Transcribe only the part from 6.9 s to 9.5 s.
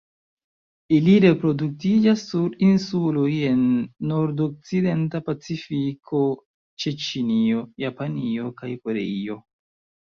Ĉinio, Japanio kaj Koreio.